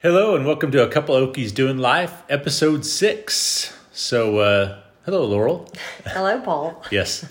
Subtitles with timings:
[0.00, 3.74] Hello and welcome to a couple Okies doing life, episode six.
[3.92, 5.68] So, uh, hello, Laurel.
[6.04, 6.82] Hello, Paul.
[6.90, 7.24] Yes,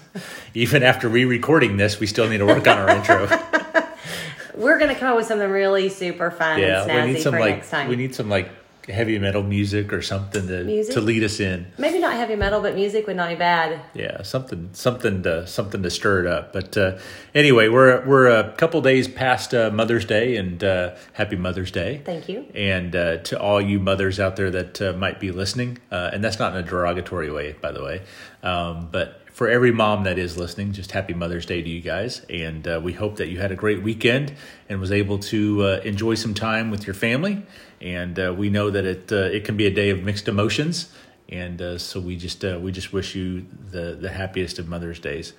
[0.53, 3.27] even after re-recording this, we still need to work on our intro.
[4.55, 7.33] We're gonna come up with something really super fun Yeah, and snazzy we need some
[7.33, 7.87] for like next time.
[7.89, 8.49] we need some like
[8.87, 10.93] heavy metal music or something to Music?
[10.93, 11.67] to lead us in.
[11.77, 13.79] Maybe not heavy metal, but music would not be bad.
[13.93, 16.53] Yeah, something something to something to stir it up.
[16.53, 16.97] But uh,
[17.33, 22.01] anyway, we're we're a couple days past uh, Mother's Day, and uh, happy Mother's Day.
[22.05, 22.45] Thank you.
[22.53, 26.23] And uh, to all you mothers out there that uh, might be listening, uh, and
[26.23, 28.01] that's not in a derogatory way, by the way,
[28.43, 32.21] um, but for every mom that is listening, just happy Mother's Day to you guys.
[32.29, 34.33] And uh, we hope that you had a great weekend
[34.69, 37.43] and was able to uh, enjoy some time with your family.
[37.85, 40.89] And uh, we know that it uh, it can be a day of mixed emotions,
[41.29, 44.99] and uh, so we just uh, we just wish you the the happiest of Mother's
[44.99, 45.33] Days.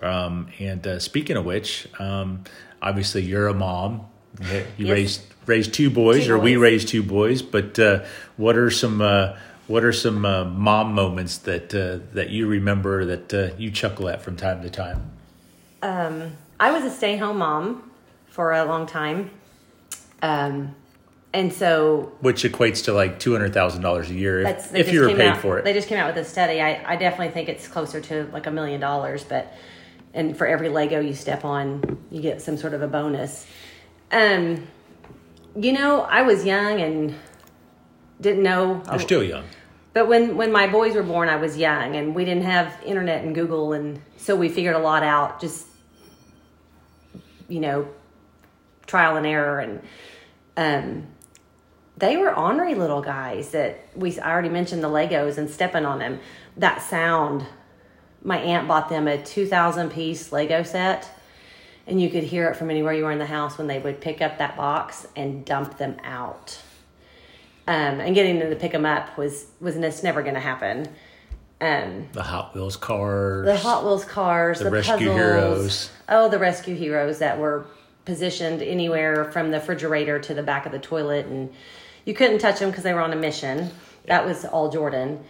[0.00, 2.44] Um, and uh, speaking of which, um,
[2.80, 4.06] obviously you're a mom.
[4.40, 4.90] You Yes.
[4.90, 7.42] raised raised two boys, Two or we raised two boys.
[7.42, 8.04] But uh,
[8.36, 9.36] what are some uh,
[9.66, 14.08] what are some uh, mom moments that uh, that you remember that uh, you chuckle
[14.08, 15.10] at from time to time?
[15.82, 17.90] Um, I was a stay-home mom
[18.26, 19.30] for a long time,
[20.22, 20.74] um,
[21.32, 24.92] and so Which equates to like two hundred thousand dollars a year that's if, if
[24.92, 25.64] you were paid out, for it.
[25.64, 26.60] They just came out with a study.
[26.60, 29.52] I, I definitely think it's closer to like a million dollars, but
[30.12, 33.46] and for every Lego you step on, you get some sort of a bonus.
[34.10, 34.66] Um,
[35.56, 37.14] you know, I was young and
[38.20, 38.82] didn't know.
[38.90, 39.44] You're still young.
[39.92, 43.24] But when when my boys were born, I was young, and we didn't have internet
[43.24, 45.40] and Google, and so we figured a lot out.
[45.40, 45.66] Just
[47.48, 47.88] you know,
[48.86, 49.80] trial and error, and
[50.56, 51.06] um,
[52.00, 54.18] they were ornery little guys that we.
[54.18, 56.20] I already mentioned the Legos and stepping on them.
[56.56, 57.46] That sound.
[58.22, 61.08] My aunt bought them a two thousand piece Lego set,
[61.86, 64.00] and you could hear it from anywhere you were in the house when they would
[64.00, 66.60] pick up that box and dump them out
[67.66, 70.88] um, and getting them to pick them up was was just never going to happen.
[71.62, 73.44] Um, The Hot Wheels cars.
[73.46, 75.90] the Hot Wheels cars, The the, Rescue puzzles, Heroes.
[76.08, 77.66] oh, the rescue heroes that were
[78.06, 81.52] positioned anywhere from the refrigerator to the back of the toilet, and
[82.04, 83.70] you couldn't touch them because they were on a mission.
[84.06, 85.24] That was all Jordan.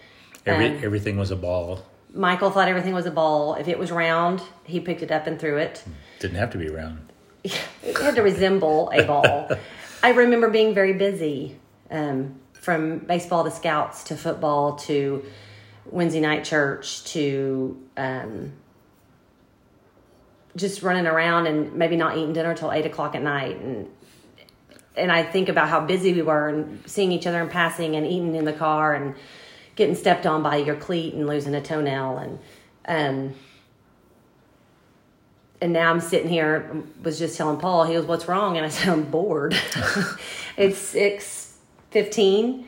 [0.47, 1.84] Every, um, everything was a ball.
[2.12, 3.54] Michael thought everything was a ball.
[3.54, 5.84] If it was round, he picked it up and threw it.
[6.19, 7.12] Didn't have to be round.
[7.44, 9.50] it had to resemble a ball.
[10.03, 11.58] I remember being very busy,
[11.91, 15.25] um, from baseball to scouts to football to
[15.87, 18.52] Wednesday night church to um,
[20.56, 23.88] just running around and maybe not eating dinner till eight o'clock at night and
[25.00, 28.06] and I think about how busy we were and seeing each other in passing and
[28.06, 29.15] eating in the car and
[29.75, 32.38] getting stepped on by your cleat and losing a toenail and
[32.87, 33.34] um
[35.62, 38.56] and now I'm sitting here was just telling Paul he was what's wrong?
[38.56, 39.56] And I said I'm bored.
[40.56, 41.56] It's six
[41.91, 42.67] fifteen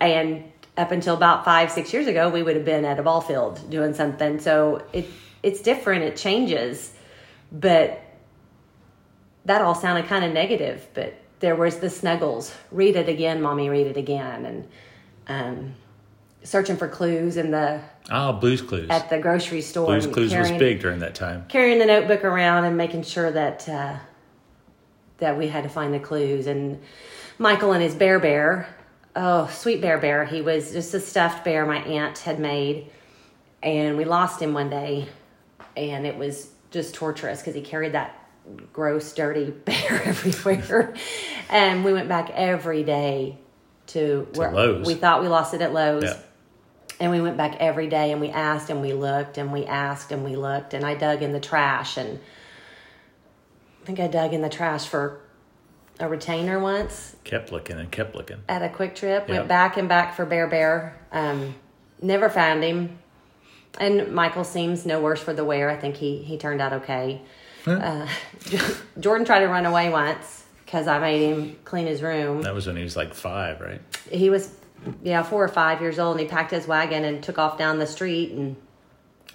[0.00, 0.44] and
[0.76, 3.68] up until about five six years ago we would have been at a ball field
[3.70, 4.38] doing something.
[4.38, 5.08] So it
[5.42, 6.92] it's different it changes
[7.50, 8.00] but
[9.44, 13.68] that all sounded kind of negative but there was the snuggles read it again mommy
[13.68, 14.68] read it again and
[15.28, 15.74] um,
[16.42, 17.80] searching for clues in the
[18.10, 18.88] Ah, Blues Clues.
[18.90, 21.44] at the grocery store Blues Clues was big during that time.
[21.48, 23.96] carrying the notebook around and making sure that uh,
[25.18, 26.48] that we had to find the clues.
[26.48, 26.80] And
[27.38, 28.66] Michael and his bear bear,
[29.14, 32.90] oh sweet bear bear, he was just a stuffed bear my aunt had made,
[33.62, 35.06] and we lost him one day,
[35.76, 38.16] and it was just torturous because he carried that
[38.72, 40.94] gross, dirty bear everywhere.
[41.50, 43.38] and we went back every day
[43.88, 44.86] to, To Lowe's.
[44.86, 46.04] we thought we lost it at Lowe's.
[46.04, 46.18] Yeah.
[47.00, 50.12] And we went back every day and we asked and we looked and we asked
[50.12, 52.20] and we looked and I dug in the trash and
[53.82, 55.20] I think I dug in the trash for
[55.98, 58.38] a retainer once Kept looking and kept looking.
[58.48, 59.28] at a QuikTrip.
[59.28, 60.96] Went back and back for Bear Bear.
[61.10, 61.54] Um,
[62.00, 62.98] never found him.
[63.80, 65.70] And Michael seems no worse for the wear.
[65.70, 67.22] I think he he turned out okay.
[67.66, 68.06] Uh,
[69.00, 72.42] Jordan tried to run away once because I made him clean his room.
[72.42, 73.80] That was when he was like five, right?
[74.10, 74.54] he was
[75.02, 77.78] yeah four or five years old and he packed his wagon and took off down
[77.78, 78.56] the street and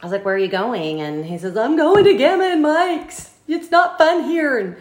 [0.02, 1.00] i was like where are you going?
[1.02, 3.32] And he says i'm going to gamma and mike's.
[3.48, 4.58] It's not fun here.
[4.58, 4.76] And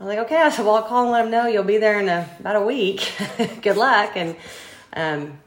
[0.00, 0.36] i was like okay.
[0.42, 1.46] I said well i'll call and let him know.
[1.46, 3.12] You'll be there in a, about a week.
[3.62, 4.12] Good luck.
[4.16, 4.36] And
[4.94, 5.38] um,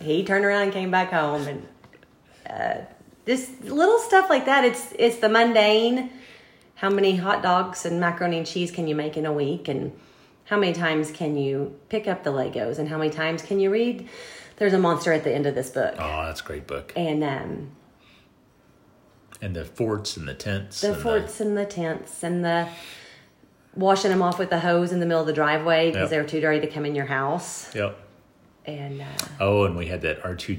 [0.00, 1.68] he turned around and came back home and
[2.48, 2.84] uh,
[3.26, 6.10] just little stuff like that it's it's the mundane
[6.82, 9.92] how many hot dogs and macaroni and cheese can you make in a week and
[10.46, 13.70] how many times can you pick up the legos and how many times can you
[13.70, 14.08] read
[14.56, 16.92] there's a monster at the end of this book Oh, that's a great book.
[16.96, 17.70] and um,
[19.40, 20.80] And the forts and the tents.
[20.80, 22.66] the and forts and the tents and the
[23.76, 26.10] washing them off with the hose in the middle of the driveway because Yep.
[26.10, 27.72] they were too dirty to come in your house.
[27.76, 27.96] Yep.
[28.66, 29.04] And uh,
[29.38, 30.56] Oh, and we had that R two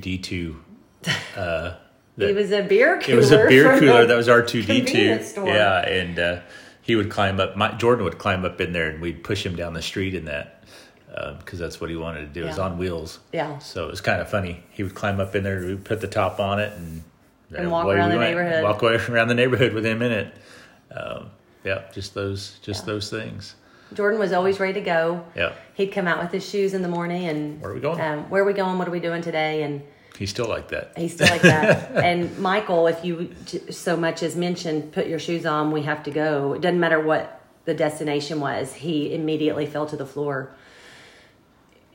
[2.20, 3.14] Uh, it was a beer cooler.
[3.14, 5.20] It was a beer cooler that was R two D two.
[5.46, 6.40] Yeah, and uh,
[6.82, 7.56] he would climb up.
[7.58, 10.26] My, Jordan would climb up in there, and we'd push him down the street in
[10.26, 10.64] that
[11.40, 12.44] because that's what he wanted to do.
[12.44, 13.20] It was on wheels.
[13.32, 13.60] Yeah.
[13.60, 14.64] So it was kind of funny.
[14.72, 17.04] He would climb up in there, we'd put the top on it, and,
[17.56, 18.32] And walk around we the went.
[18.32, 18.64] neighborhood.
[18.64, 20.34] Walk away around the neighborhood with him in it.
[20.92, 21.30] Um,
[21.64, 23.56] yeah, just those, just those things.
[23.94, 25.24] Jordan was always ready to go.
[25.36, 28.02] Yeah, He'd come out with his shoes in the morning and Where are we going?
[28.02, 28.80] Um, where are we going?
[28.80, 29.62] What are we doing today?
[29.64, 29.84] And
[30.18, 30.98] he's still like that.
[30.98, 31.92] he's still like that.
[32.04, 33.34] and Michael, if you
[33.70, 36.54] so much as mentioned, put your shoes on, we have to go.
[36.54, 38.74] It doesn't matter what the destination was.
[38.74, 40.56] He immediately fell to the floor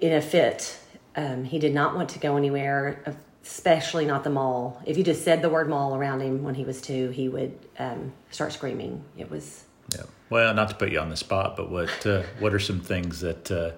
[0.01, 0.79] in a fit.
[1.17, 4.81] Um, he did not want to go anywhere, especially not the mall.
[4.87, 7.59] If you just said the word mall around him when he was two, he would
[7.79, 9.05] um, start screaming.
[9.17, 10.03] It was Yeah.
[10.31, 13.21] Well, not to put you on the spot, but what uh, what are some things
[13.21, 13.71] that, uh,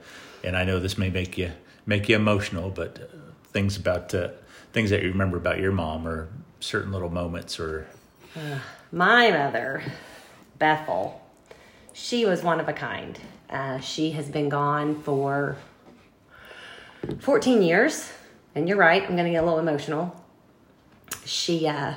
[0.44, 1.52] and I know this may make you
[1.86, 3.10] make you emotional, but
[3.52, 4.28] things about uh,
[4.72, 6.28] things that you remember about your mom, or
[6.60, 7.86] certain little moments, or
[8.92, 9.82] My mother,
[10.58, 11.20] Bethel,
[11.92, 13.18] she was one of a kind.
[13.48, 15.56] Uh, she has been gone for
[17.18, 18.12] 14 years.
[18.54, 20.24] And you're right, I'm going to get a little emotional.
[21.24, 21.94] She, uh,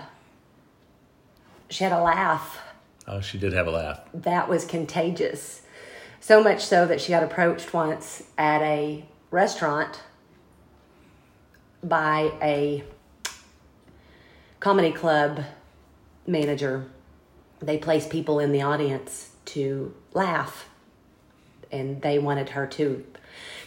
[1.70, 2.60] she had a laugh
[3.08, 4.02] oh, she did have a laugh.
[4.14, 5.62] that was contagious.
[6.20, 10.02] So much so that she got approached once at a restaurant
[11.84, 12.84] by a
[14.60, 15.44] comedy club
[16.26, 16.86] manager.
[17.60, 20.70] They placed people in the audience to laugh,
[21.72, 23.06] and they wanted her to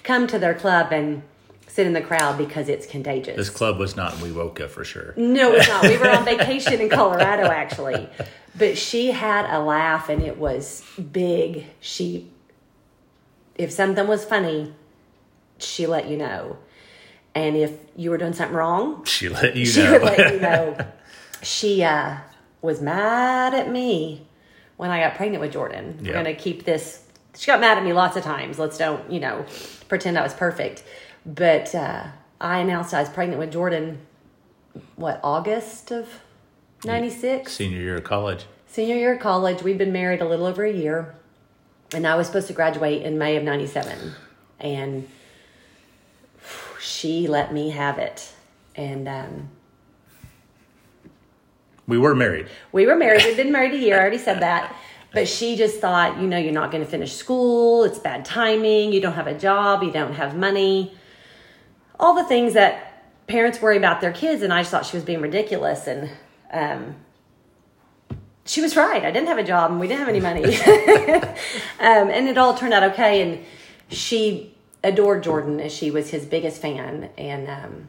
[0.03, 1.23] come to their club and
[1.67, 3.37] sit in the crowd because it's contagious.
[3.37, 5.13] This club was not in Wewoka for sure.
[5.17, 5.83] No, it's not.
[5.83, 8.09] We were on vacation in Colorado actually.
[8.57, 10.83] But she had a laugh and it was
[11.13, 11.67] big.
[11.81, 12.31] She
[13.57, 14.73] if something was funny,
[15.59, 16.59] she let you know.
[17.37, 19.93] And if you were doing something wrong, She let you she know.
[19.93, 20.77] would let you know.
[21.43, 22.17] She uh,
[22.63, 24.27] was mad at me
[24.79, 25.99] when I got pregnant with Jordan.
[26.03, 27.03] We're gonna keep this.
[27.37, 28.59] She got mad at me lots of times.
[28.59, 29.45] Let's don't you know
[29.89, 30.83] pretend I was perfect.
[31.27, 32.05] But uh,
[32.41, 33.99] I announced I was pregnant with Jordan.
[34.97, 36.09] What August of
[36.85, 37.53] '96?
[37.53, 38.47] Senior year of college.
[38.67, 39.63] Senior year of college.
[39.63, 41.15] We'd been married a little over a year,
[41.93, 44.13] and I was supposed to graduate in May of '97,
[44.61, 45.07] and
[46.87, 48.33] she let me have it.
[48.77, 49.51] And um,
[51.87, 52.49] We were married.
[52.73, 53.25] We were married.
[53.25, 53.97] We've been married a year.
[53.97, 54.75] I already said that.
[55.13, 57.85] But she just thought, you know, you're not going to finish school.
[57.85, 58.93] It's bad timing.
[58.93, 59.83] You don't have a job.
[59.83, 60.95] You don't have money.
[61.99, 64.43] All the things that parents worry about their kids.
[64.43, 65.87] And I just thought she was being ridiculous.
[65.87, 66.11] And
[66.53, 66.97] um,
[68.45, 69.05] she was right.
[69.05, 70.45] I didn't have a job and we didn't have any money.
[71.81, 73.23] um, and it all turned out okay.
[73.23, 73.45] And
[73.89, 74.56] she
[74.87, 77.11] adored Jordan as she was his biggest fan.
[77.19, 77.89] And um,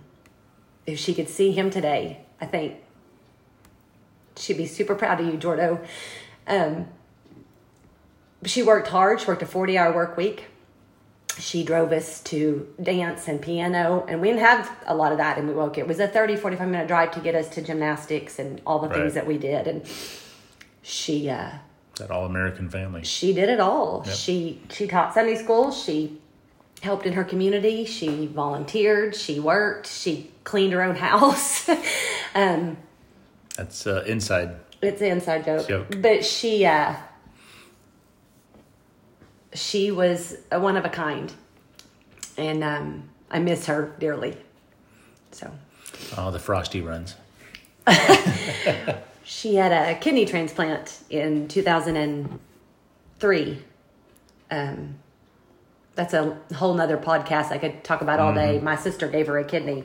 [0.86, 2.76] if she could see him today, I think
[4.36, 5.84] she'd be super proud of you, Jordo.
[6.48, 6.88] Um,
[8.46, 9.20] she worked hard.
[9.22, 10.46] She worked a 40 hour work week.
[11.40, 15.38] She drove us to dance and piano, and we didn't have a lot of that
[15.38, 15.82] in Milwaukee.
[15.82, 18.88] It was a 30, 45 minute drive to get us to gymnastics and all the
[18.90, 19.00] Right.
[19.02, 19.68] things that we did.
[19.68, 19.84] And
[20.82, 21.52] she, uh,
[22.00, 23.04] That all American family.
[23.04, 24.02] she did it all.
[24.08, 24.16] Yep.
[24.16, 25.72] She she taught Sunday school.
[25.72, 26.20] She
[26.82, 27.86] helped in her community.
[27.86, 29.16] She volunteered.
[29.16, 29.88] She worked.
[29.88, 31.68] She cleaned her own house.
[32.36, 32.78] um,
[33.56, 34.56] That's uh, inside.
[34.82, 35.68] it's an inside joke.
[35.68, 36.02] Joke.
[36.02, 36.96] But she uh
[39.54, 41.32] she was a one of a kind.
[42.38, 44.38] And um I miss her dearly.
[45.32, 45.52] So
[46.18, 47.16] Oh, the frosty runs.
[49.24, 53.64] she had a kidney transplant in 2003.
[54.52, 54.96] Um
[55.98, 58.60] that's a whole nother podcast I could talk about all day.
[58.62, 59.84] My sister gave her a kidney.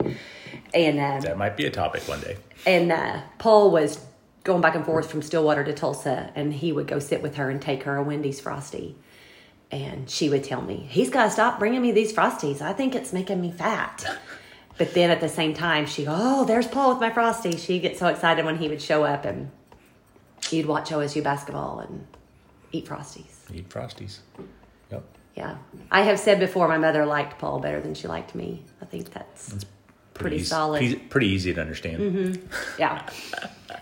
[0.73, 2.37] And uh, That might be a topic one day.
[2.65, 3.99] and uh, Paul was
[4.43, 7.49] going back and forth from Stillwater to Tulsa, and he would go sit with her
[7.49, 8.95] and take her a Wendy's Frosty.
[9.71, 12.61] And she would tell me, he's got to stop bringing me these Frosties.
[12.61, 14.05] I think it's making me fat.
[14.75, 17.57] But then at the same time, she go, oh, there's Paul with my Frosty.
[17.57, 19.51] She'd get so excited when he would show up and
[20.49, 22.07] you'd watch OSU basketball and
[22.71, 23.35] eat Frosties.
[23.53, 24.17] Eat frosties.
[25.35, 25.57] Yeah.
[25.91, 28.63] I have said before, my mother liked Paul better than she liked me.
[28.81, 29.55] I think that's
[30.13, 30.79] pretty easy, solid.
[30.79, 31.97] pe- Pretty easy to understand.
[31.99, 32.45] Mm-hmm.
[32.79, 33.07] Yeah.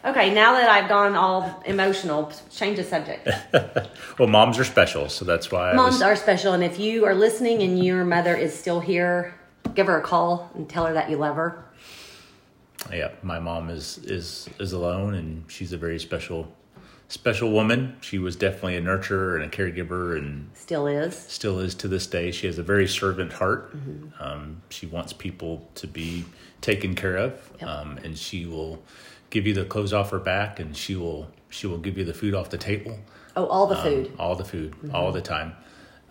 [0.06, 3.28] Okay, now that I've gone all emotional, change the subject.
[4.20, 5.74] Well, moms are special, so that's why.
[5.74, 9.34] Moms was, are special, and if you are listening and your mother is still here,
[9.74, 11.66] give her a call and tell her that you love her.
[12.92, 16.54] Yeah, my mom is is is alone, and she's a very special
[17.12, 17.98] special woman.
[18.02, 21.16] She was definitely a nurturer and a caregiver, and Still is.
[21.18, 22.32] still is to this day.
[22.32, 23.76] She has a very servant heart.
[24.20, 26.26] Um, she wants people to be
[26.62, 27.70] taken care of, Yep.
[27.70, 28.82] um, and she will
[29.30, 32.14] give you the clothes off her back, and she will she will give you the
[32.14, 32.98] food off the table.
[33.36, 34.12] Oh, all the Um, food.
[34.18, 35.54] all the food, all the time.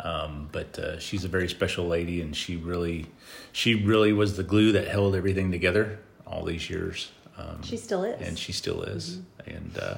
[0.01, 3.07] Um, but uh, she's a very special lady, and she really,
[3.53, 7.11] she really was the glue that held everything together all these years.
[7.39, 8.21] Um, She still is.
[8.27, 9.19] and she still is.
[9.47, 9.97] And uh,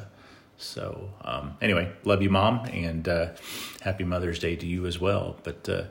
[0.63, 3.29] so, um, anyway, love you, mom, and uh,
[3.81, 5.37] happy Mother's Day to you as well.
[5.43, 5.85] But uh,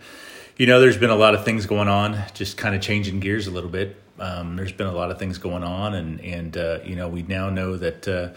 [0.58, 3.48] you know, there's been a lot of things going on, just kind of changing gears
[3.48, 3.98] a little bit.
[4.20, 7.22] Um, there's been a lot of things going on, and and uh, you know, we
[7.24, 8.08] now know that.
[8.08, 8.30] Uh,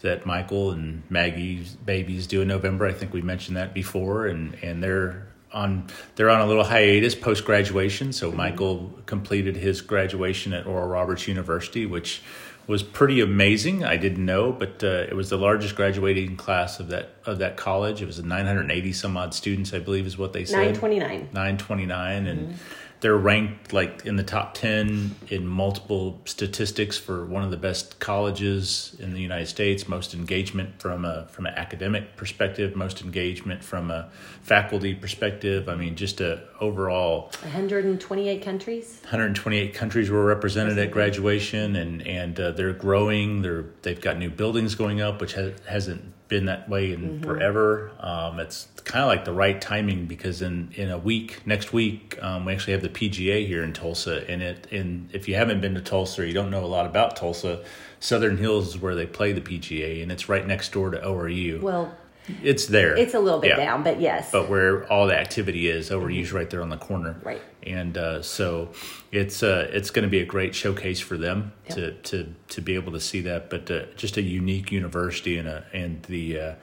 [0.00, 2.86] that Michael and Maggie's babies due in November.
[2.86, 7.16] I think we mentioned that before, and and they're on they're on a little hiatus
[7.16, 8.12] post graduation.
[8.12, 12.22] So Michael completed his graduation at Oral Roberts University, which
[12.68, 13.82] was pretty amazing.
[13.82, 17.56] I didn't know, but uh, it was the largest graduating class of that of that
[17.56, 18.02] college.
[18.02, 20.58] It was 980 some odd students, I believe, is what they said.
[20.58, 21.28] Nine twenty nine.
[21.32, 22.58] 929 and
[23.00, 27.98] they're ranked like in the top 10 in multiple statistics for one of the best
[28.00, 33.62] colleges in the United States most engagement from a from an academic perspective most engagement
[33.62, 34.10] from a
[34.42, 38.98] faculty perspective I mean just a overall One hundred and twenty eight countries.
[39.02, 43.42] 128 countries were represented at graduation, and and uh, they're growing.
[43.42, 47.90] They're they've got new buildings going up, which has, hasn't been that way in forever.
[48.00, 52.18] Um, it's kind of like the right timing because in in a week, next week,
[52.22, 55.60] um, we actually have the PGA here in Tulsa, and it and if you haven't
[55.60, 57.64] been to Tulsa or you don't know a lot about Tulsa,
[58.00, 61.60] Southern Hills is where they play the PGA, and it's right next door to ORU.
[61.60, 61.94] Well,
[62.42, 62.96] it's there.
[62.96, 64.30] it's a little bit Yeah down, but yes.
[64.32, 67.16] but where all the activity is, ORU's right there on the corner.
[67.24, 67.42] Right.
[67.66, 68.70] And uh, so
[69.12, 71.76] it's uh, it's going to be a great showcase for them Yep.
[71.76, 73.50] to, to to be able to see that.
[73.50, 76.54] But uh, just a unique university and a and the uh,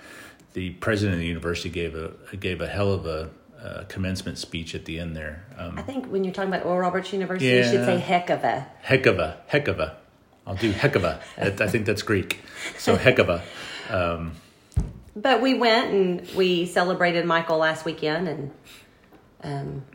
[0.53, 3.29] the president of the university gave a gave a hell of a
[3.61, 5.43] uh, commencement speech at the end there.
[5.57, 7.85] Um, I think when you're talking about Oral Roberts University, you should Yeah.
[7.85, 8.67] say heck of a.
[8.81, 9.97] heck of a heck of a.
[10.47, 11.19] I'll do heck of a.
[11.37, 12.39] I I think that's Greek.
[12.77, 13.43] So heck of a.
[15.15, 18.51] But we went and we celebrated Michael last weekend and
[19.43, 19.85] um,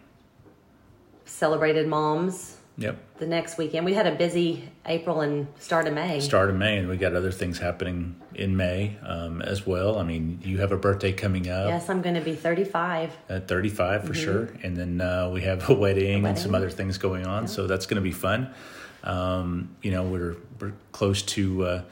[1.27, 2.97] celebrated moms Yep.
[3.19, 3.85] the next weekend.
[3.85, 6.21] We had a busy April and start of May.
[6.21, 9.99] start of May, and we got other things happening in May um, as well.
[9.99, 13.15] I mean, you have a birthday coming up Yes, I'm going to be 35.
[13.29, 16.97] at 35 for sure, and then uh, we have a wedding, and some other things
[16.97, 17.49] going on.
[17.49, 18.55] So that's going to be fun.
[19.05, 21.65] Um, you know, we're we're close to.
[21.65, 21.83] Uh,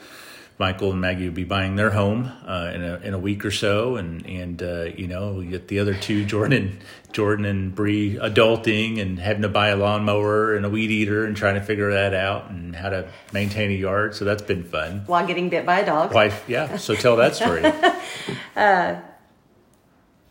[0.58, 3.50] Michael and Maggie will be buying their home uh, in a in a week or
[3.50, 6.78] so, and and uh, you know we get the other two, Jordan,
[7.12, 11.36] Jordan and Bree, adulting and having to buy a lawnmower and a weed eater and
[11.36, 14.14] trying to figure that out and how to maintain a yard.
[14.16, 15.04] So that's been fun.
[15.06, 16.12] While getting bit by a dog.
[16.12, 16.76] Wife, yeah.
[16.76, 17.62] So tell that story.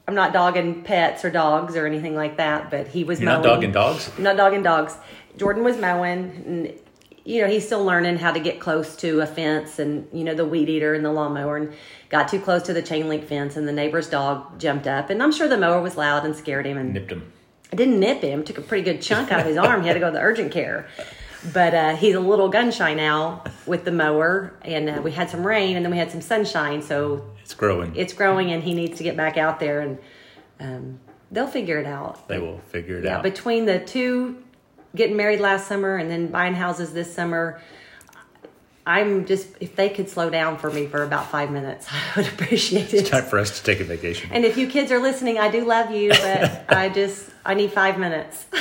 [0.07, 3.43] I'm not dogging pets or dogs or anything like that, but he was You're not
[3.43, 4.09] dogging dogs.
[4.17, 4.95] I'm not dogging dogs.
[5.35, 6.79] Jordan was mowing, and
[7.27, 10.33] you know he's still learning how to get close to a fence, and you know
[10.33, 11.73] the weed eater and the lawnmower, and
[12.09, 15.21] got too close to the chain link fence, and the neighbor's dog jumped up, and
[15.21, 17.31] I'm sure the mower was loud and scared him, and Nipped him.
[17.71, 19.81] I didn't nip him, took a pretty good chunk out of his arm.
[19.81, 20.87] He had to go to the urgent care.
[21.53, 25.29] But uh, he's a little gun shy now with the mower, and uh, we had
[25.29, 27.93] some rain, and then we had some sunshine, so It's growing.
[27.95, 29.97] it's growing, and he needs to get back out there, and
[30.61, 30.99] um,
[31.31, 32.25] they'll figure it out.
[32.29, 33.23] they will figure it Yeah, out.
[33.23, 34.43] between the two,
[34.97, 37.61] getting married last summer and then buying houses this summer,
[38.85, 42.27] I'm just if they could slow down for me for about five minutes, I would
[42.27, 43.01] appreciate it.
[43.01, 44.29] It's time for us to take a vacation.
[44.31, 47.71] And if you kids are listening, I do love you, but I just I need
[47.71, 48.45] five minutes.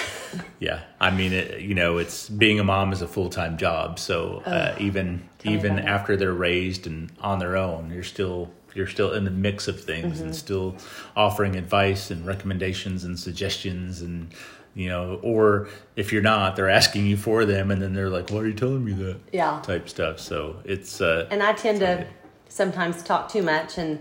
[0.59, 3.99] Yeah, I mean, it, you know, it's being a mom is a full time job.
[3.99, 5.89] So uh, even even about it.
[5.89, 9.83] after they're raised and on their own, you're still you're still in the mix of
[9.83, 10.25] things Mm-hmm.
[10.25, 10.77] and still
[11.15, 14.35] offering advice and recommendations and suggestions and
[14.77, 18.31] you know, or if you're not, they're asking you for them, and then they're like,
[18.31, 19.61] "Why are you telling me that?" Yeah.
[19.63, 20.21] type stuff.
[20.21, 22.07] So it's uh, And I tend to Right.
[22.49, 24.01] sometimes talk too much and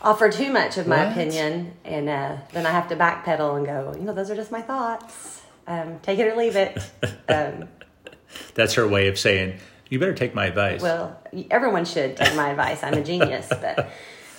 [0.00, 1.12] offer too much of my What?
[1.12, 4.52] opinion, and uh, then I have to backpedal and go, you know, those are just
[4.52, 5.42] my thoughts.
[5.66, 6.80] Um, take it or leave it.
[7.28, 7.68] um,
[8.54, 9.58] that's her way of saying,
[9.90, 12.84] "You better take my advice." well, everyone should take my advice.
[12.84, 13.90] I'm a genius, but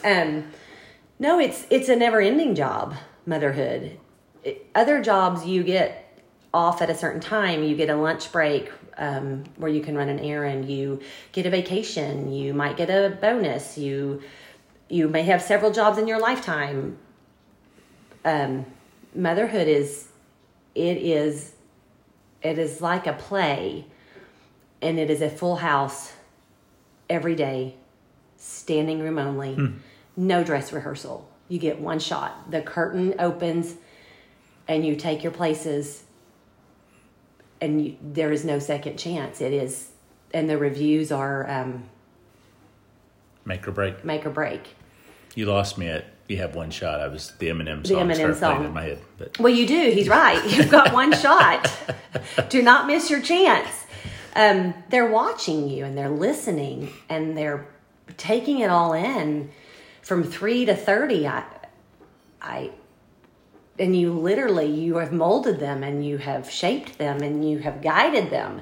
[0.06, 0.46] um,
[1.20, 2.96] no, it's it's a never ending job.
[3.26, 4.00] Motherhood.
[4.76, 6.22] Other jobs you get
[6.54, 7.64] off at a certain time.
[7.64, 10.70] You get a lunch break um, where you can run an errand.
[10.70, 11.00] You
[11.32, 12.32] get a vacation.
[12.32, 13.78] You might get a bonus.
[13.78, 14.22] You
[14.90, 16.98] you may have several jobs in your lifetime.
[18.26, 18.66] Um,
[19.16, 20.08] motherhood is
[20.76, 21.54] it is
[22.42, 23.86] it is like a play
[24.82, 26.14] and it is a full house
[27.10, 27.76] every day
[28.38, 29.74] standing room only,
[30.18, 31.30] no dress rehearsal.
[31.48, 32.52] You get one shot.
[32.52, 33.76] The curtain opens,
[34.68, 36.04] and you take your places,
[37.62, 39.42] and you, there is no second chance.
[39.42, 39.90] It is,
[40.34, 41.90] and the reviews are um,
[43.46, 44.04] Make or break.
[44.06, 44.76] make or break.
[45.36, 47.02] You lost me at you have one shot.
[47.02, 48.66] I was the Eminem song The Eminem song.
[48.66, 49.02] in my head.
[49.18, 49.92] But Well, you do.
[49.92, 50.42] He's right.
[50.50, 51.70] You've got one shot.
[52.50, 53.70] Do not miss your chance.
[54.36, 57.68] Um, they're watching you and they're listening and they're
[58.18, 59.52] taking it all in
[60.02, 61.28] from three to thirty.
[61.28, 61.44] I,
[62.42, 62.72] I,
[63.80, 67.82] and you literally you have molded them and you have shaped them and you have
[67.82, 68.62] guided them,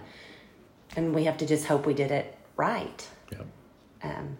[0.96, 3.08] and we have to just hope we did it right.
[3.32, 3.39] yeah.
[4.03, 4.38] Um,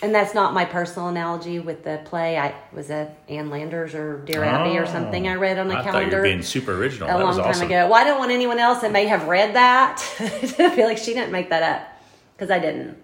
[0.00, 2.38] and that's not my personal analogy with the play.
[2.38, 5.78] I was at Ann Landers or Dear Abby or something I read on the Oh.
[5.78, 7.08] I thought you calendar were being super original.
[7.08, 7.66] a that long time awesome.
[7.66, 7.86] ago.
[7.88, 11.14] Well, I don't want anyone else that may have read that to feel like she
[11.14, 12.00] didn't make that up
[12.36, 12.96] because I didn't.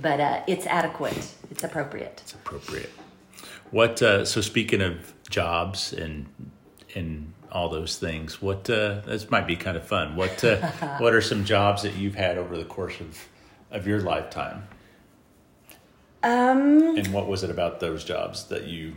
[0.00, 1.30] But uh, it's adequate.
[1.50, 2.20] It's appropriate.
[2.22, 2.90] It's appropriate.
[3.70, 4.00] What?
[4.00, 6.26] Uh, so speaking of jobs and
[6.94, 8.68] and all those things, what?
[8.70, 10.16] Uh, this might be kind of fun.
[10.16, 10.42] What?
[10.44, 10.56] Uh,
[10.98, 13.18] what are some jobs that you've had over the course of
[13.70, 14.68] of your lifetime?
[16.22, 18.94] Um, And what was it about those jobs that you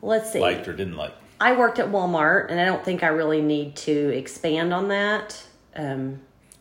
[0.00, 0.38] let's see.
[0.40, 1.14] liked or didn't like?
[1.38, 5.44] I worked at Walmart, and I don't think I really need to expand on that.
[5.74, 6.20] Um,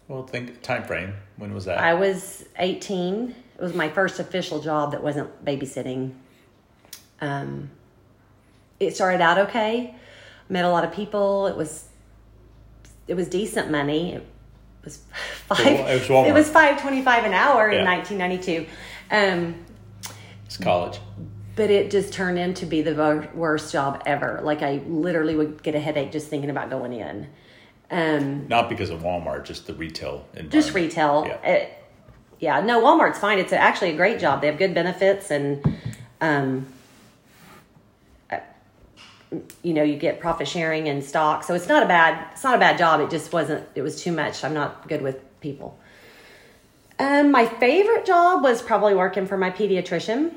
[0.09, 1.13] Well, think time frame.
[1.37, 1.77] When was that?
[1.77, 3.33] I was 18.
[3.57, 6.11] It was my first official job that wasn't babysitting.
[7.21, 7.69] Um,
[8.79, 9.95] it started out okay.
[10.49, 11.47] Met a lot of people.
[11.47, 11.85] It was
[13.07, 14.13] it was decent money.
[14.13, 14.25] It
[14.83, 14.97] was
[15.47, 15.65] five.
[15.65, 18.67] It was it was five twenty five an hour in 1992.
[19.11, 19.55] Um,
[20.45, 20.99] it's college.
[21.55, 24.39] but it just turned into be the worst job ever.
[24.43, 27.27] Like I literally would get a headache just thinking about going in.
[27.91, 31.25] Um, Not because of Walmart, just the retail just retail.
[31.27, 31.49] Yeah.
[31.49, 31.81] It-
[32.37, 33.39] yeah, no, Walmart's fine.
[33.39, 34.41] It's actually a great job.
[34.41, 35.63] They have good benefits and,
[36.19, 36.67] um,
[39.63, 41.43] you know, you get profit sharing and stock.
[41.43, 43.01] So it's not a bad, it's not a bad job.
[43.01, 44.43] It just wasn't, it was too much.
[44.43, 45.77] I'm not good with people.
[46.99, 50.33] Um, my favorite job was probably working for my pediatrician.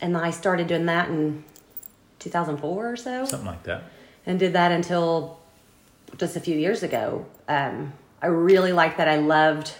[0.00, 1.44] And I started doing that in
[2.20, 3.84] 2004 or so Something like that.
[4.26, 5.38] and did that until
[6.16, 7.26] just a few years ago.
[7.48, 9.08] Um, I really liked that.
[9.08, 9.72] I loved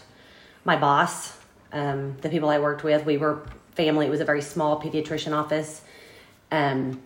[0.64, 1.36] my boss,
[1.72, 3.04] um, the people I worked with.
[3.06, 4.06] We were family.
[4.06, 5.82] It was a very small pediatrician office,
[6.50, 7.00] um,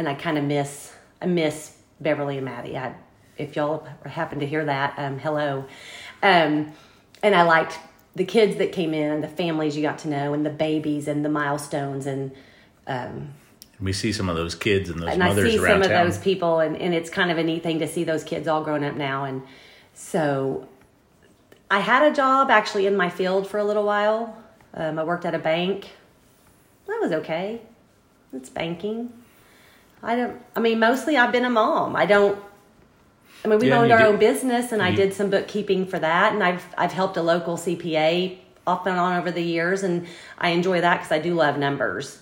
[0.00, 2.76] and I kind of miss I miss Beverly and Maddie.
[2.78, 2.94] I,
[3.36, 5.66] if y'all happen to hear that, um, hello.
[6.22, 6.72] Um,
[7.22, 7.78] and I liked
[8.14, 11.22] the kids that came in, the families you got to know, and the babies, and
[11.22, 12.32] the milestones, and
[12.86, 13.34] um,
[13.78, 16.06] We see some of those kids and those and I mothers see around some town.
[16.06, 18.48] of those people, and, and it's kind of a neat thing to see those kids
[18.48, 19.24] all grown up now.
[19.24, 19.42] And
[19.92, 20.66] so
[21.70, 24.42] I had a job actually in my field for a little while.
[24.72, 25.90] Um, I worked at a bank.
[26.86, 27.60] That was okay.
[28.32, 29.12] It's banking.
[30.02, 30.40] I don't.
[30.56, 31.94] I mean, mostly I've been a mom.
[31.96, 32.42] I don't.
[33.44, 35.98] I mean, we Yeah, owned our do- own business, and I did some bookkeeping for
[35.98, 40.06] that, and I've I've helped a local CPA off and on over the years, and
[40.38, 42.18] I enjoy that because I do love numbers.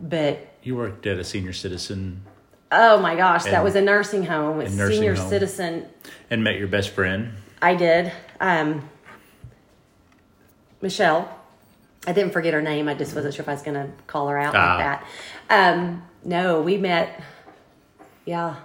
[0.00, 2.22] But You worked at a senior citizen
[2.74, 4.60] Oh my gosh, that was a nursing home.
[4.60, 5.28] And nursing senior home.
[5.28, 5.86] citizen.
[6.30, 7.32] and met your best friend.
[7.60, 8.10] I did.
[8.40, 8.88] Um,
[10.80, 11.28] Michelle.
[12.06, 12.88] I didn't forget her name.
[12.88, 14.76] I just wasn't sure if I was going to call her out Ah.
[14.76, 15.00] like
[15.48, 15.74] that.
[15.74, 17.22] Um, no, we met,
[18.24, 18.56] yeah,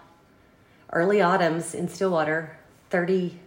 [0.91, 2.57] early autumns in Stillwater,
[2.89, 3.39] 30,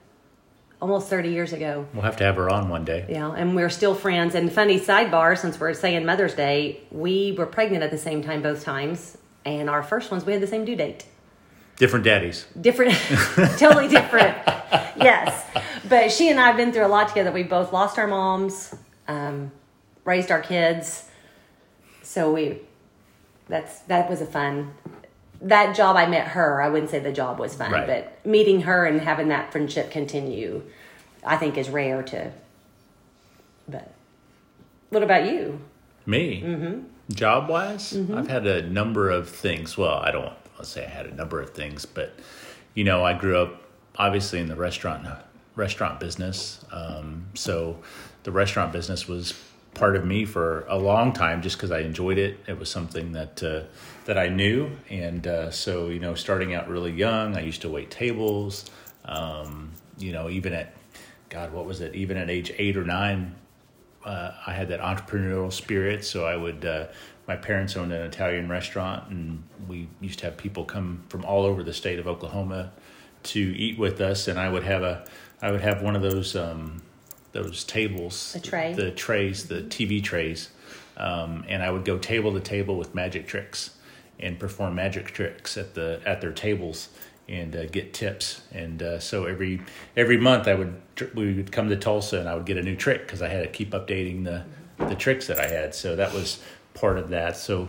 [0.80, 1.86] almost 30 years ago.
[1.92, 3.06] We'll have to have her on one day.
[3.08, 4.34] Yeah, and we're still friends.
[4.34, 8.42] And funny sidebar, since we're saying Mother's Day, we were pregnant at the same time
[8.42, 9.16] both times.
[9.44, 11.06] And our first ones, we had the same due date.
[11.76, 12.46] Different daddies.
[12.60, 12.92] different
[13.58, 14.36] totally different
[15.02, 15.46] yes
[15.88, 18.74] but she and i have been through a lot together we both lost our moms
[19.08, 19.50] um,
[20.04, 21.08] raised our kids
[22.02, 22.58] so we
[23.50, 24.72] that's that was a fun
[25.42, 27.86] that job i met her i wouldn't say the job was fun Right.
[27.86, 30.62] but meeting her and having that friendship continue
[31.24, 32.30] i think is rare to
[33.68, 33.92] but
[34.90, 35.60] what about you
[36.06, 36.80] Me, Mm-hmm.
[37.14, 39.76] job wise, I've had a number of things.
[39.78, 42.14] Well, I don't want to say I had a number of things, but
[42.74, 43.62] you know, I grew up
[43.96, 45.06] obviously in the restaurant
[45.56, 46.64] restaurant business.
[46.72, 47.78] Um, so
[48.24, 49.32] the restaurant business was
[49.74, 52.38] part of me for a long time, just because I enjoyed it.
[52.46, 53.62] It was something that uh,
[54.04, 57.68] that I knew, and uh, so you know, starting out really young, I used to
[57.68, 58.70] wait tables.
[59.04, 60.74] Um, you know, even at
[61.28, 61.94] God, what was it?
[61.94, 63.34] Even at age eight or nine,
[64.04, 66.04] uh, I had that entrepreneurial spirit.
[66.04, 66.86] So I would, uh,
[67.28, 71.44] my parents owned an Italian restaurant, and we used to have people come from all
[71.44, 72.72] over the state of Oklahoma
[73.22, 74.28] to eat with us.
[74.28, 75.04] And I would have a,
[75.40, 76.82] I would have one of those um,
[77.32, 78.72] those tables, The tray.
[78.74, 80.48] the trays, the TV trays,
[80.96, 83.70] um, and I would go table to table with magic tricks
[84.18, 86.88] and perform magic tricks at the at their tables
[87.28, 88.42] and uh, get tips.
[88.52, 89.62] And uh, so every
[89.96, 90.74] every month I would
[91.14, 93.42] we would come to Tulsa and I would get a new trick because I had
[93.42, 94.44] to keep updating the
[94.84, 95.74] the tricks that I had.
[95.74, 96.40] So that was
[96.74, 97.36] part of that.
[97.36, 97.68] So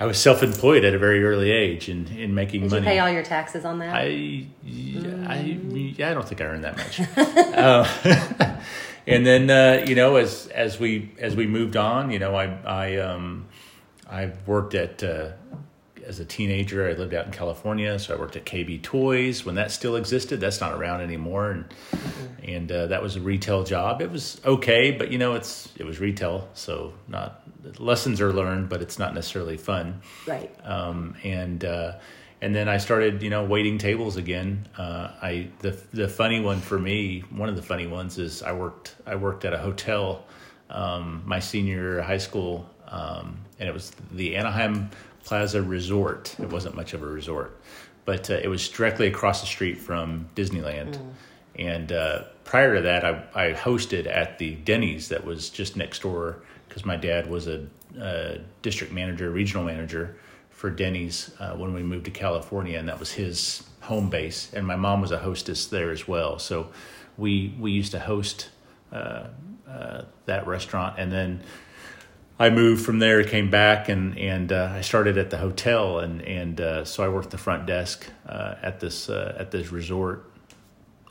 [0.00, 2.86] I was self employed at a very early age in in making Did money.
[2.86, 3.94] you pay all your taxes on that?
[3.94, 4.46] I,
[5.26, 5.58] I,
[5.96, 7.00] yeah, I don't think I earned that much.
[7.16, 8.58] uh,
[9.06, 12.46] and then uh, you know, as as we as we moved on, you know, I
[12.64, 13.46] I um
[14.08, 15.32] I worked at uh,
[16.08, 16.88] as a teenager.
[16.88, 20.40] I lived out in California, so I worked at KB Toys when that still existed.
[20.40, 21.64] That's not around anymore, and
[22.42, 24.00] and uh, that was a retail job.
[24.00, 27.42] It was okay, but you know, it's it was retail, so not
[27.78, 30.50] lessons are learned, but it's not necessarily fun right.
[30.64, 31.92] um, and uh,
[32.40, 34.68] and then I started, you know, waiting tables again.
[34.76, 38.52] Uh, I the the funny one for me, one of the funny ones is I
[38.52, 40.24] worked I worked at a hotel
[40.70, 44.90] um, my senior high school, um, and it was the Anaheim
[45.24, 46.34] Plaza Resort.
[46.40, 47.60] It wasn't much of a resort,
[48.04, 50.98] but uh, it was directly across the street from Disneyland.
[51.56, 56.02] And uh, prior to that, I, I hosted at the Denny's that was just next
[56.02, 57.66] door because my dad was a,
[58.00, 60.16] a district manager, regional manager
[60.50, 64.50] for Denny's uh, when we moved to California, and that was his home base.
[64.54, 66.70] And my mom was a hostess there as well, so
[67.16, 68.48] we we used to host
[68.92, 69.28] uh,
[69.68, 71.42] uh, that restaurant, and then.
[72.40, 76.22] I moved from there, came back, and and uh, I started at the hotel, and
[76.22, 80.30] and uh, so I worked the front desk uh, at this uh, at this resort.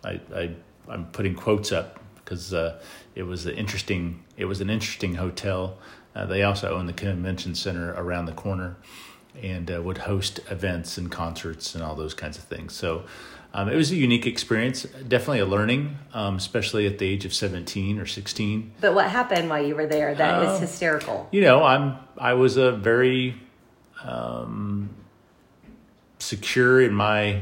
[0.03, 0.51] I, I
[0.87, 2.81] I'm putting quotes up because uh,
[3.13, 5.77] it was an interesting it was an interesting hotel.
[6.15, 8.77] Uh, they also own the convention center around the corner,
[9.41, 12.73] and would host events and concerts and all those kinds of things.
[12.73, 13.03] So.
[13.53, 17.33] Um, it was a unique experience, definitely a learning, um, especially at the age of
[17.33, 21.27] 17 or 16 But what happened while you were there that is Um, hysterical?
[21.31, 23.35] you know i'm i was a very
[24.03, 24.89] um
[26.19, 27.41] secure in my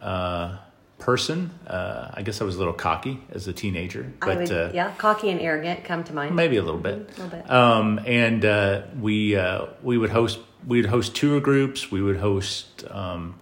[0.00, 0.56] uh
[0.98, 4.70] person uh i guess i was a little cocky as a teenager but would, uh
[4.72, 6.34] yeah, cocky and arrogant come to mind.
[6.36, 7.50] maybe a little bit A little bit.
[7.50, 12.18] um and uh we uh we would host we would host tour groups we would
[12.18, 13.34] host um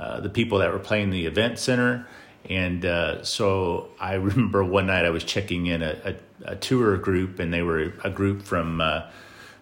[0.00, 2.08] uh, the people that were playing the event center
[2.48, 6.96] and uh, so I remember one night I was checking in a, a, a tour
[6.96, 9.02] group, and they were a group from uh,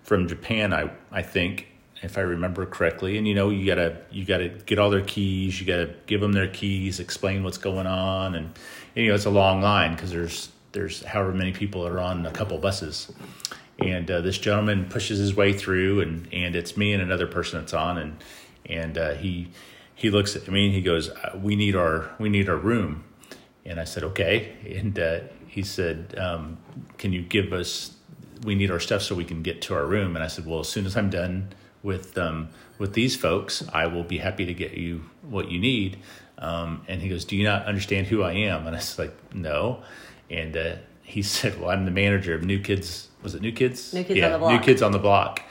[0.02, 1.66] from Japan, I I think,
[2.02, 3.18] if I remember correctly.
[3.18, 6.32] And you know, you gotta you gotta get all their keys, you gotta give them
[6.32, 8.52] their keys, explain what's going on, and,
[8.94, 12.30] you know it's a long line because there's there's however many people are on a
[12.30, 13.10] couple buses.
[13.80, 17.60] And uh, this gentleman pushes his way through, and, and it's me and another person
[17.60, 18.16] that's on, and
[18.66, 19.48] and uh, he
[19.98, 23.02] he looks at me and he goes, uh, "We need our we need our room,"
[23.66, 26.58] and I said, "Okay," and uh, he said, um,
[26.98, 27.96] "Can you give us?
[28.44, 30.60] We need our stuff so we can get to our room." And I said, "Well,
[30.60, 31.48] as soon as I'm done
[31.82, 35.98] with um, with these folks, I will be happy to get you what you need."
[36.38, 39.34] Um, and he goes, "Do you not understand who I am?" And I was like,
[39.34, 39.82] "No,"
[40.30, 43.08] and uh, he said, "Well, I'm the manager of New Kids.
[43.20, 43.92] Was it New Kids?
[43.92, 44.52] New Kids yeah, on the Block.
[44.52, 45.42] New Kids on the Block."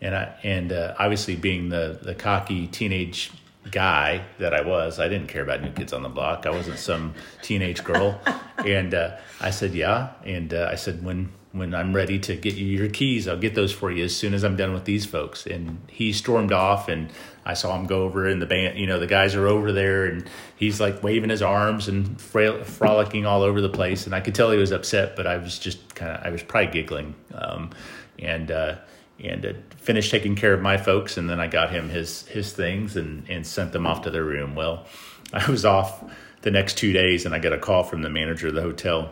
[0.00, 3.30] And I and uh, obviously being the the cocky teenage
[3.70, 6.46] guy that I was, I didn't care about New Kids on the Block.
[6.46, 8.20] I wasn't some teenage girl.
[8.58, 12.54] and uh, I said, "Yeah." And uh, I said, "When when I'm ready to get
[12.54, 15.06] you your keys, I'll get those for you as soon as I'm done with these
[15.06, 17.10] folks." And he stormed off, and
[17.44, 20.06] I saw him go over, and the band, you know, the guys are over there,
[20.06, 24.06] and he's like waving his arms and fra- frolicking all over the place.
[24.06, 26.42] And I could tell he was upset, but I was just kind of, I was
[26.42, 27.14] probably giggling.
[27.34, 27.70] Um,
[28.18, 28.76] and uh,
[29.22, 32.52] and uh, finished taking care of my folks, and then I got him his his
[32.52, 34.54] things and and sent them off to their room.
[34.54, 34.86] Well,
[35.32, 36.02] I was off
[36.42, 39.10] the next two days, and I got a call from the manager of the hotel.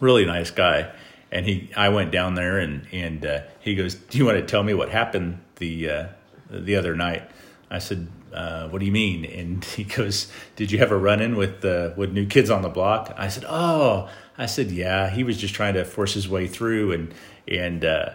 [0.00, 0.92] Really nice guy,
[1.30, 4.44] and he I went down there, and and uh, he goes, "Do you want to
[4.44, 6.06] tell me what happened the uh,
[6.50, 7.28] the other night?"
[7.70, 11.20] I said, uh, "What do you mean?" And he goes, "Did you have a run
[11.20, 15.08] in with uh, with new kids on the block?" I said, "Oh." I said, "Yeah."
[15.08, 17.14] He was just trying to force his way through, and
[17.48, 18.10] and uh,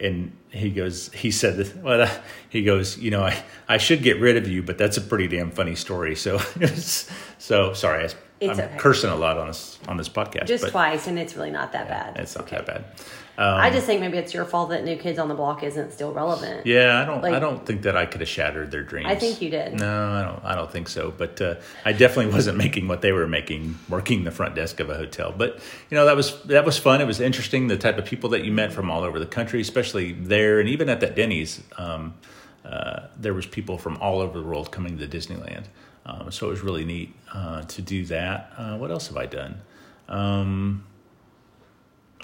[0.00, 2.10] and he goes, he said, this, well, uh,
[2.48, 5.28] he goes, you know, I, I should get rid of you, but that's a pretty
[5.28, 6.16] damn funny story.
[6.16, 6.38] So,
[7.38, 8.74] so sorry, I, I'm okay.
[8.78, 11.72] cursing a lot on this on this podcast, Just but twice, and it's really not
[11.72, 12.16] that bad.
[12.18, 12.56] it's not Okay.
[12.56, 12.84] that bad.
[13.40, 15.94] Um, I just think maybe it's your fault that New Kids on the Block isn't
[15.94, 16.66] still relevant.
[16.66, 17.24] Yeah, I don't.
[17.24, 19.06] I don't think that I could have shattered their dreams.
[19.08, 19.80] I think you did.
[19.80, 20.44] No, I don't.
[20.44, 21.10] I don't think so.
[21.10, 21.54] But uh,
[21.86, 25.32] I definitely wasn't making what they were making, working the front desk of a hotel.
[25.34, 27.00] But you know, that was that was fun.
[27.00, 27.68] It was interesting.
[27.68, 30.68] The type of people that you met from all over the country, especially there, and
[30.68, 32.12] even at that Denny's, um,
[32.66, 35.64] uh, there was people from all over the world coming to Disneyland.
[36.04, 38.52] Um, so it was really neat uh, to do that.
[38.58, 39.62] Uh, what else have I done?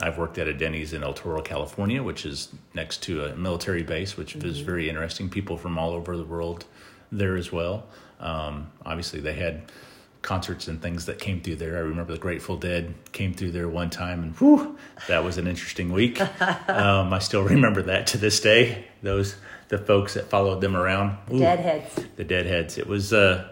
[0.00, 3.82] I've worked at a Denny's in El Toro, California, which is next to a military
[3.82, 5.30] base, which is very interesting.
[5.30, 6.66] People from all over the world
[7.10, 7.86] there as well.
[8.20, 9.70] Um, obviously, they had
[10.22, 11.76] concerts and things that came through there.
[11.76, 14.76] I remember the Grateful Dead came through there one time, and whew,
[15.08, 16.20] that was an interesting week.
[16.68, 18.84] um, I still remember that to this day.
[19.02, 19.36] Those
[19.68, 22.04] the folks that followed them around, Ooh, Deadheads.
[22.16, 22.78] the Deadheads.
[22.78, 23.48] It was uh,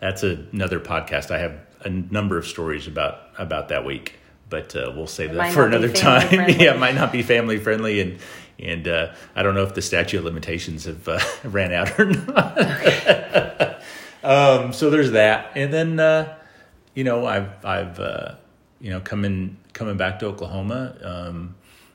[0.00, 1.30] that's another podcast.
[1.30, 4.14] I have a number of stories about about that week,
[4.52, 6.30] but uh, we'll save It that for another time.
[6.50, 8.18] yeah, it might not be family friendly, and
[8.60, 12.04] and uh, I don't know if the statute of limitations have uh, ran out or
[12.04, 13.82] not.
[14.22, 16.36] um, so there's that, and then uh,
[16.94, 18.34] you know I've I've uh,
[18.78, 21.54] you know coming coming back to Oklahoma um,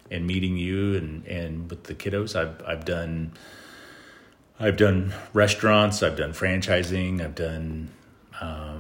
[0.09, 2.35] and meeting you and and with the kiddos.
[2.35, 3.33] I've I've done.
[4.59, 6.01] I've done restaurants.
[6.01, 7.21] I've done franchising.
[7.21, 7.89] I've done
[8.41, 8.76] um,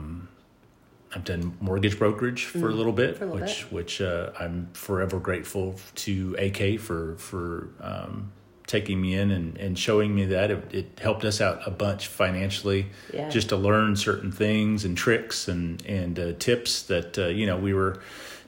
[1.17, 3.71] I've done mortgage brokerage for a little bit, Mm, a little which bit.
[3.73, 8.31] which uh, I'm forever grateful to AK for for um,
[8.67, 12.05] taking me in and, and showing me that it, it helped us out a bunch
[12.07, 13.29] financially, Yeah.
[13.29, 17.57] just to learn certain things and tricks and and uh, tips that uh, you know
[17.57, 17.99] we were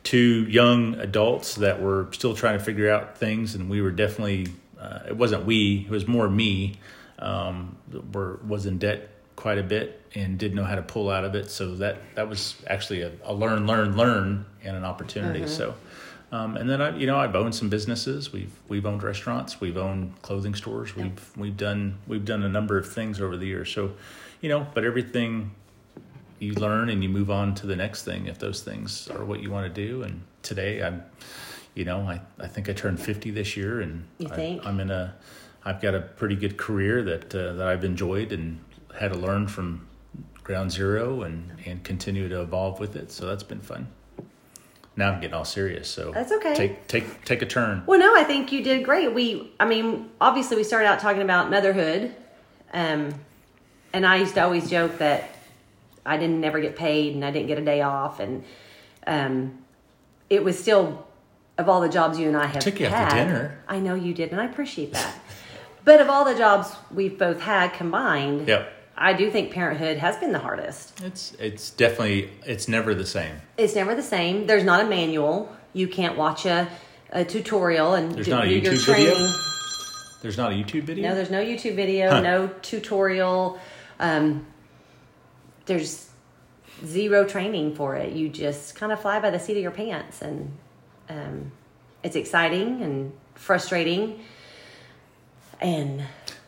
[0.03, 4.45] two young adults that were still trying to figure out things, and we were definitely
[4.79, 6.75] uh, it wasn't we, it was more me.
[7.17, 7.77] Um,
[8.13, 11.33] were was in debt quite a bit and didn't know how to pull out of
[11.33, 11.49] it.
[11.49, 15.47] So that that was actually a, a learn, learn, learn, and an opportunity.
[15.47, 15.75] So,
[16.33, 18.33] um, and then I, you know, I've owned some businesses.
[18.33, 19.61] We've we've owned restaurants.
[19.61, 20.93] We've owned clothing stores.
[20.93, 23.71] We've we've done we've done a number of things over the years.
[23.71, 23.93] So,
[24.41, 25.51] you know, but everything
[26.39, 29.41] you learn and you move on to the next thing if those things are what
[29.41, 30.03] you want to do.
[30.03, 31.03] And today I'm,
[31.75, 34.05] you know, I, I think I turned 50 this year and
[34.63, 35.15] I, I'm in a
[35.65, 38.59] I've got a pretty good career that, uh, that I've enjoyed and
[38.99, 39.87] had to learn from
[40.43, 43.11] ground zero and, and continue to evolve with it.
[43.11, 43.87] So that's been fun.
[44.95, 45.87] Now I'm getting all serious.
[45.89, 46.53] So That's okay.
[46.55, 47.83] Take, take, take a turn.
[47.85, 49.13] Well, no, I think you did great.
[49.13, 52.13] We, I mean, obviously, we started out talking about motherhood,
[52.73, 53.13] um,
[53.93, 55.29] and I used to always joke that
[56.05, 58.43] I didn't never get paid and I didn't get a day off, and
[59.07, 59.59] um,
[60.29, 61.07] it was still
[61.57, 63.25] of all the jobs you and I have Took you out to had.
[63.25, 63.63] dinner.
[63.69, 65.13] I know you did, and I appreciate that.
[65.85, 68.73] but of all the jobs we've both had combined, Yep.
[69.01, 71.01] I do think parenthood has been the hardest.
[71.01, 73.33] It's, it's definitely, it's never the same.
[73.57, 74.45] It's never the same.
[74.45, 75.55] There's not a manual.
[75.71, 76.67] You can't watch a,
[77.11, 79.15] a tutorial and There's do, not a YouTube video?
[80.21, 81.09] There's not a YouTube video.
[81.09, 82.19] No, there's no YouTube video, Huh.
[82.19, 83.57] no tutorial.
[84.01, 84.45] Um,
[85.65, 86.09] there's
[86.85, 88.11] zero training for it.
[88.11, 90.57] You just kind of fly by the seat of your pants, and
[91.07, 91.51] um,
[92.03, 94.19] it's exciting and frustrating.
[95.61, 96.03] And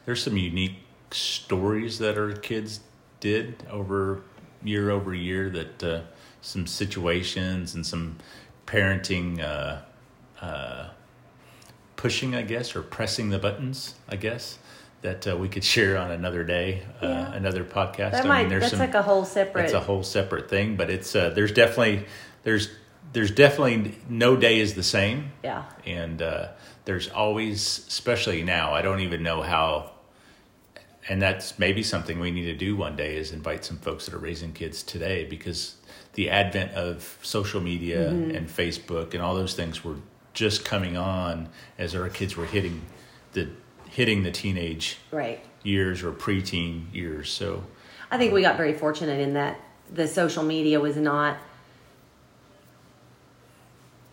[0.05, 0.80] There's some unique
[1.13, 2.79] stories that our kids
[3.19, 4.21] did over
[4.63, 6.01] year over year that uh,
[6.41, 8.17] some situations and some
[8.65, 9.79] parenting uh,
[10.43, 10.89] uh,
[11.95, 14.57] pushing, I guess, or pressing the buttons, I guess,
[15.01, 17.33] that uh, we could share on another day, uh, Yeah.
[17.33, 18.11] another podcast.
[18.11, 19.65] that I might mean, there's that's some, like a whole separate.
[19.65, 22.05] it's a whole separate thing, but it's uh, there's definitely
[22.43, 22.69] there's
[23.13, 26.47] there's definitely no day is the same yeah, and uh,
[26.85, 29.91] there's always especially now i don't even know how
[31.11, 34.13] and that's maybe something we need to do one day is invite some folks that
[34.13, 35.75] are raising kids today because
[36.13, 38.33] the advent of social media mm-hmm.
[38.33, 39.97] and facebook and all those things were
[40.33, 42.81] just coming on as our kids were hitting
[43.33, 43.49] the
[43.89, 45.43] hitting the teenage right.
[45.63, 47.61] years or preteen years so
[48.09, 49.59] I think we um, got very fortunate in that
[49.91, 51.35] the social media was not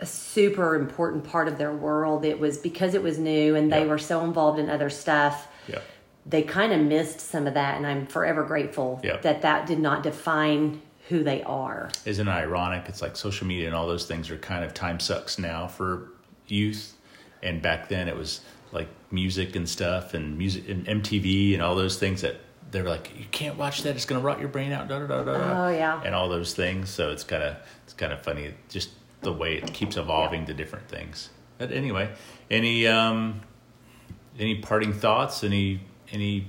[0.00, 2.24] a super important part of their world.
[2.24, 3.88] It was because it was new and they Yeah.
[3.88, 5.48] were so involved in other stuff.
[5.68, 5.80] yeah
[6.29, 9.17] They kind of missed some of that, and I'm forever grateful Yeah.
[9.19, 11.91] that that did not define who they are.
[12.05, 12.85] isn't it ironic?
[12.87, 16.11] It's like social media and all those things are kind of time sucks now for
[16.47, 16.95] youth,
[17.43, 18.41] and back then it was
[18.73, 22.37] like music and stuff and music and MTV and all those things that
[22.71, 24.87] they're like you can't watch that; it's going to rot your brain out.
[24.88, 26.03] Da, da, da, da, da," Oh, yeah.
[26.05, 26.91] and all those things.
[26.91, 28.91] So it's kind of it's kind of funny just
[29.23, 31.31] the way it keeps evolving to different things.
[31.57, 32.11] But anyway,
[32.51, 33.41] any um,
[34.38, 35.43] any parting thoughts?
[35.43, 35.81] Any
[36.12, 36.47] any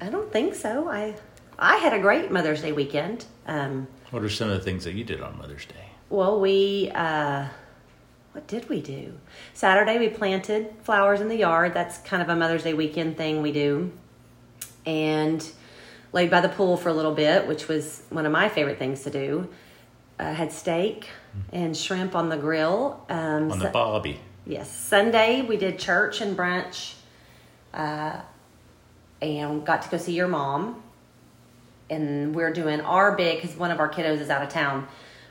[0.00, 0.88] I don't think so.
[0.88, 1.14] I
[1.58, 3.24] I had a great Mother's Day weekend.
[3.46, 5.74] Um, what are some of the things that you did on Mother's Day?
[6.10, 7.46] Well, we, uh,
[8.32, 9.14] what did we do?
[9.54, 11.74] Saturday, we planted flowers in the yard.
[11.74, 13.92] That's kind of a Mother's Day weekend thing we do.
[14.84, 15.48] And
[16.12, 19.02] laid by the pool for a little bit, which was one of my favorite things
[19.02, 19.48] to do.
[20.18, 21.08] Uh, had steak
[21.52, 23.04] and shrimp on the grill.
[23.08, 24.20] Um, On the Bobby.
[24.46, 26.94] Yes, Sunday we did church and brunch,
[27.74, 28.20] uh,
[29.20, 30.82] and got to go see your mom.
[31.88, 34.88] And we're doing our big because one of our kiddos is out of town.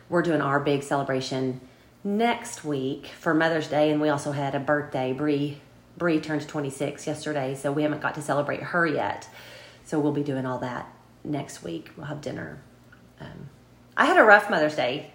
[0.09, 1.61] We're doing our big celebration
[2.03, 5.11] next week for Mother's Day, and we also had a birthday.
[5.11, 5.59] Bree
[5.97, 9.29] Bree turned 26 yesterday, so we haven't got to celebrate her yet.
[9.85, 10.91] So we'll be doing all that
[11.23, 11.91] next week.
[11.95, 12.61] We'll have dinner.
[13.19, 13.49] Um,
[13.95, 15.11] I had a rough Mother's Day.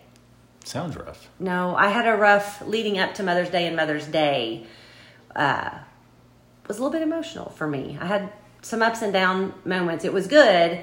[0.65, 1.29] Sounds rough.
[1.39, 4.67] No, I had a rough leading up to Mother's Day and Mother's Day.
[5.35, 5.79] Uh,
[6.67, 7.99] was a little bit emotional for me.
[8.01, 10.05] I had some ups and down moments.
[10.05, 10.81] It was good,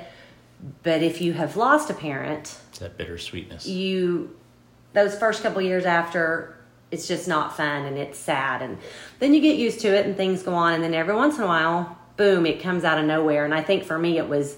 [0.83, 3.65] but if you have lost a parent, It's that bittersweetness.
[3.67, 4.35] you
[4.93, 6.55] those first couple years after
[6.89, 8.77] it's just not fun and it's sad and
[9.19, 11.43] then you get used to it and things go on and then every once in
[11.43, 14.57] a while boom it comes out of nowhere and i think for me it was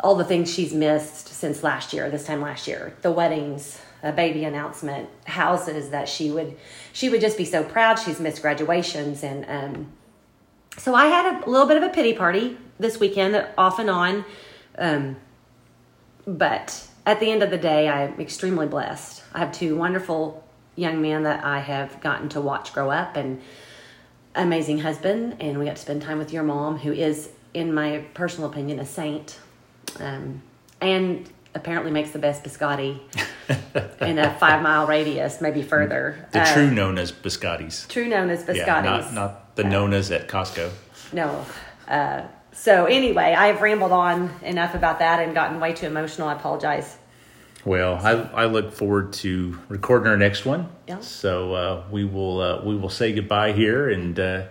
[0.00, 4.12] all the things she's missed since last year this time last year the weddings a
[4.12, 6.54] baby announcement houses that she would
[6.92, 9.90] she would just be so proud she's missed graduations and um
[10.78, 14.24] so i had a little bit of a pity party this weekend off and on
[14.78, 15.16] um
[16.26, 19.22] but at the end of the day, I'm extremely blessed.
[19.32, 20.44] I have two wonderful
[20.76, 23.40] young men that I have gotten to watch grow up and
[24.34, 28.04] amazing husband, and we got to spend time with your mom, who is, in my
[28.12, 29.40] personal opinion, a saint,
[29.98, 30.42] um,
[30.82, 32.98] and apparently makes the best biscotti
[34.00, 36.26] in a five mile radius, maybe further.
[36.32, 37.88] The Uh, true known as biscottis.
[37.88, 38.56] true known as biscottis.
[38.66, 40.70] Yeah, not, not the nonas at Costco.
[41.12, 41.44] No.
[41.86, 46.28] Uh, so anyway, I've rambled on enough about that and gotten way too emotional.
[46.28, 46.96] I apologize.
[47.64, 50.68] Well, I, I look forward to recording our next one.
[50.86, 51.00] Yeah.
[51.00, 54.42] So uh, we will uh, we will say goodbye here and uh,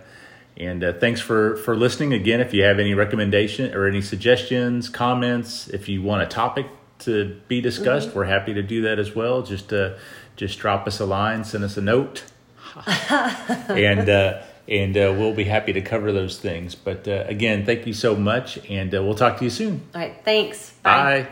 [0.56, 2.40] and uh, thanks for for listening again.
[2.40, 6.66] If you have any recommendation or any suggestions, comments, if you want a topic
[7.00, 9.42] to be discussed, we're happy to do that as well.
[9.42, 9.94] Just uh,
[10.36, 12.24] just drop us a line, send us a note,
[12.86, 16.74] and uh, and uh, we'll be happy to cover those things.
[16.74, 19.82] But uh, again, thank you so much, and uh, we'll talk to you soon.
[19.94, 20.14] All right.
[20.24, 20.72] Thanks.
[20.82, 21.28] Bye.